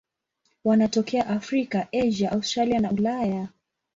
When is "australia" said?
2.31-2.79